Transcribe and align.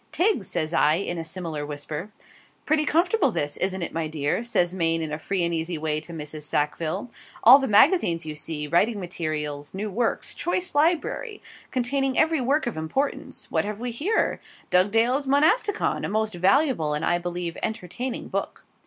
'Tiggs!' 0.11 0.47
says 0.47 0.73
I, 0.73 0.95
in 0.95 1.19
a 1.19 1.23
similar 1.23 1.63
whisper. 1.63 2.09
'Pretty 2.65 2.85
comfortable 2.85 3.29
this, 3.29 3.55
isn't 3.57 3.83
it, 3.83 3.93
my 3.93 4.07
dear?' 4.07 4.41
says 4.41 4.73
Maine 4.73 4.99
in 5.03 5.11
a 5.11 5.19
free 5.19 5.43
and 5.43 5.53
easy 5.53 5.77
way 5.77 5.99
to 5.99 6.11
Mrs. 6.11 6.41
Sackville; 6.41 7.11
'all 7.43 7.59
the 7.59 7.67
magazines, 7.67 8.25
you 8.25 8.33
see 8.33 8.65
writing 8.67 8.99
materials 8.99 9.75
new 9.75 9.91
works 9.91 10.33
choice 10.33 10.73
library, 10.73 11.39
containing 11.69 12.17
every 12.17 12.41
work 12.41 12.65
of 12.65 12.77
importance 12.77 13.45
what 13.51 13.63
have 13.63 13.79
we 13.79 13.91
here? 13.91 14.41
"Dugdale's 14.71 15.27
Monasticon," 15.27 16.03
a 16.03 16.09
most 16.09 16.33
valuable 16.33 16.95
and, 16.95 17.05
I 17.05 17.19
believe, 17.19 17.55
entertaining 17.61 18.27
book.' 18.27 18.65